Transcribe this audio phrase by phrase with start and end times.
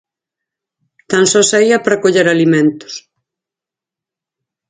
[1.09, 2.93] Tan só saía para coller alimentos.